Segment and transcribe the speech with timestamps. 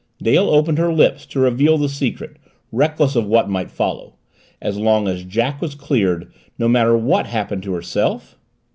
[0.19, 2.37] Dale opened her lips to reveal the secret,
[2.71, 4.15] reckless of what might follow.
[4.59, 8.35] As long as Jack was cleared what matter what happened to herself?